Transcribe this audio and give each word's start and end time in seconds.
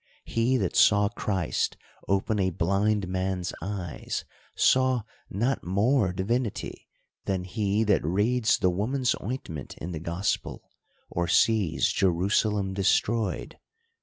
He 0.25 0.57
that 0.57 0.75
saw 0.75 1.09
Christ 1.09 1.77
open 2.07 2.39
a 2.39 2.49
blind 2.49 3.07
man's 3.07 3.53
eyes, 3.61 4.25
saw 4.55 5.03
not 5.29 5.63
more 5.63 6.11
divinity, 6.11 6.87
than 7.25 7.43
he 7.43 7.83
that 7.83 8.03
reads 8.03 8.57
the 8.57 8.71
woman's 8.71 9.13
ointment 9.21 9.77
in 9.77 9.91
the 9.91 9.99
gospel, 9.99 10.71
or 11.11 11.27
sees 11.27 11.89
Jerusalem 11.91 12.73
destroyed. 12.73 13.59